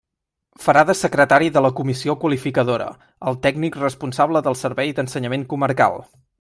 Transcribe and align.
Farà 0.61 0.81
de 0.89 0.95
secretari 1.01 1.51
de 1.57 1.61
la 1.65 1.71
Comissió 1.81 2.15
Qualificadora 2.23 2.89
el 3.33 3.39
tècnic 3.45 3.79
responsable 3.85 4.45
del 4.49 4.61
servei 4.65 4.99
d'ensenyament 5.01 5.49
comarcal. 5.55 6.05